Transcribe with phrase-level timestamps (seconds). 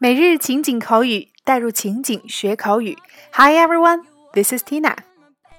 [0.00, 2.96] 每日情景口语，带入情景学口语。
[3.32, 4.96] Hi everyone, this is Tina.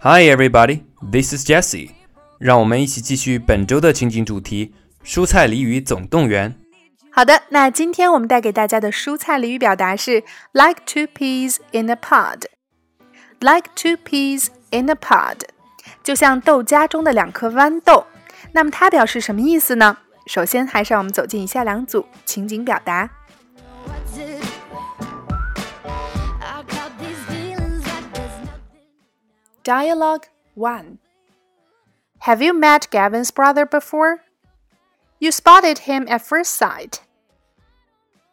[0.02, 1.92] Hi everybody, this is Jessie.
[2.40, 4.74] 让我们一起继续本周的情景主题——
[5.04, 6.58] 蔬菜俚语总动员。
[7.12, 10.24] 好的，那今天我们带给大家的蔬菜俚语表达是
[10.54, 12.44] “like two peas in a pod”。
[13.42, 15.42] Like two peas in a pod，
[16.09, 18.07] 就像豆荚中的两颗豌豆。
[18.53, 19.97] 那么它表示什么意思呢？
[20.27, 23.11] 首先，还是让我们走进以下两组情景表达。
[29.65, 30.99] Dialogue 1
[32.21, 34.21] Have you met Gavin's brother before?
[35.19, 37.01] You spotted him at first sight.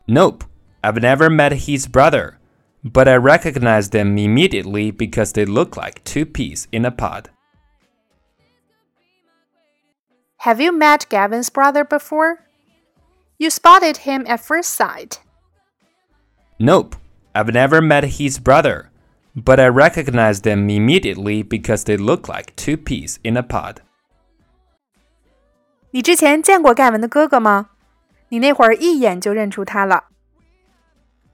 [0.08, 0.44] Nope,
[0.82, 2.40] I've never met his brother,
[2.84, 7.30] but I recognized them immediately because they look like two peas in a pod.
[10.46, 12.38] Have you met Gavin's brother before?
[13.38, 15.20] You spotted him at first sight.
[16.60, 16.96] Nope,
[17.34, 18.90] I've never met his brother,
[19.36, 23.78] but I recognized them immediately because they look like two peas in a pod.
[25.92, 27.70] 你之前见过盖文的哥哥吗？
[28.30, 30.06] 你那会儿一眼就认出他了。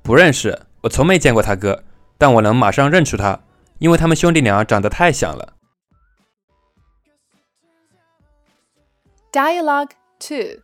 [0.01, 1.83] 不认识，我从没见过他哥，
[2.17, 3.39] 但我能马上认出他，
[3.79, 5.53] 因为他们兄弟俩长得太像了。
[9.31, 10.61] Dialogue 2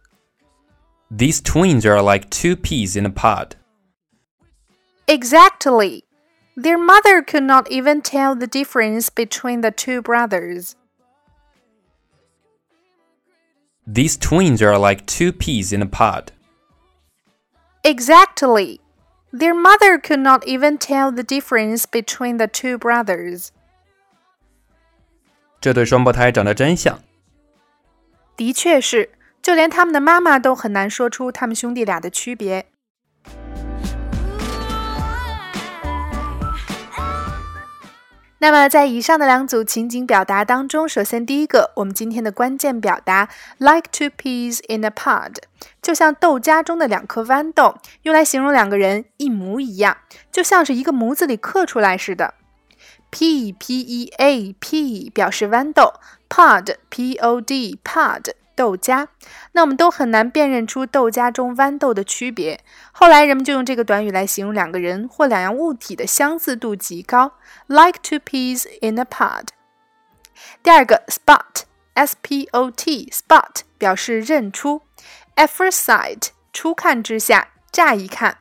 [1.11, 3.55] These twins are like two peas in a pod.
[5.07, 6.03] Exactly.
[6.55, 10.75] Their mother could not even tell the difference between the two brothers.
[13.85, 16.31] These twins are like two peas in a pod.
[17.83, 18.79] Exactly.
[19.33, 23.51] Their mother could not even tell the difference between the two brothers.
[25.59, 26.99] 这对双胞胎长得真像。
[28.38, 29.10] 的确是，
[29.42, 32.66] 就连他们的妈妈都很难说出他们兄弟俩的区别。
[38.38, 43.28] 那么，在以上的两组情景表达当中，首先第一个，我们今天的关键表达
[43.58, 45.34] “like two peas in a pod”，
[45.82, 49.96] 就像豆荚中的两颗豌豆，用来形容两个人一模一样，
[50.30, 52.34] 就像是一个模子里刻出来似的。
[53.10, 55.94] P p e a p 表示豌豆
[56.28, 58.32] ，pod p o d pod。
[58.58, 59.06] 豆荚，
[59.52, 62.58] 那我们都很难辨认出豆荚中豌豆的区别。
[62.90, 67.34] 后来人们就用这个短语来形容两个人或两样物体的相似度极高
[67.68, 69.50] ，like two peas in a pod。
[70.60, 74.82] 第二个，spot，s p o t，spot 表示认出
[75.36, 78.38] ，at first sight，初看之下，乍一看。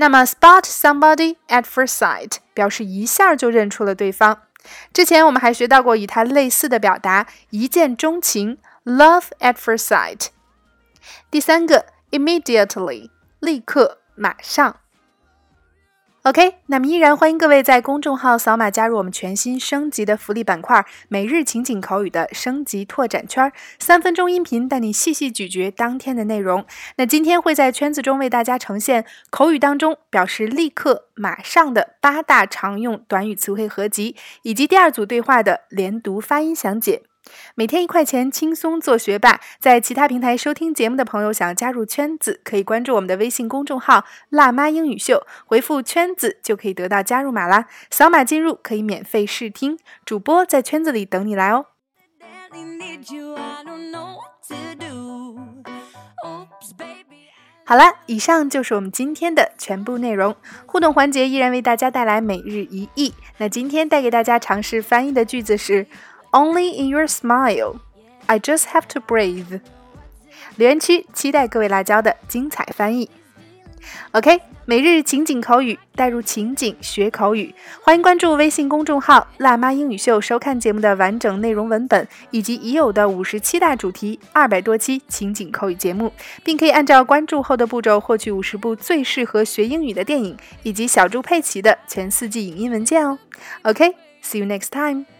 [0.00, 4.42] 那么 spot somebody at first sight 表示一下就认出了对方。
[4.92, 8.58] 之前我们还学到过与它类似的表达，一见钟情。
[8.84, 10.28] Love at first sight。
[11.30, 13.10] 第三个，immediately，
[13.40, 14.80] 立刻，马上。
[16.28, 26.66] OK，那么依然欢迎各位在公众号扫码加入我们全新升级的福利板块——每日情景口语的升级拓展圈，三分钟音频带你细细咀嚼当天的内容。
[26.96, 37.04] 那今天会在圈子中为大家呈现口语当中表示立刻、马上的八大常用短语词汇合集，以及第二组对话的连读发音详解。
[37.54, 39.40] 每天一块钱，轻松做学霸。
[39.58, 47.66] 在其他平台收听节目的朋友，想要加入圈子，可以关注我们的微信公众号“辣妈英语秀”，回复“圈子”就可以得到加入码啦。
[47.90, 51.66] 扫码进入可以免费试听，主播在圈子里等你来哦。
[57.64, 60.34] 好了，以上就是我们今天的全部内容。
[60.64, 63.12] 互动环节依然为大家带来每日一译。
[63.36, 65.86] 那今天带给大家尝试翻译的句子是。
[66.30, 67.80] Only in your smile,
[68.26, 69.60] I just have to breathe。
[70.56, 73.10] 留言区期待各位辣椒的精彩翻译。
[74.10, 77.54] OK，每日情景口语，带入情景学口语。
[77.80, 86.12] 欢迎关注微信公众号“辣妈英语秀”，收看节目的完整内容文本，以及已有的五十七大主题、二百多期情景口语节目，
[86.44, 93.18] 并可以按照关注后的步骤获取五十部最适合学英语的电影，以及小猪佩奇的全四季影音文件哦。
[93.62, 95.17] OK，see you next time。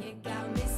[0.00, 0.71] You got me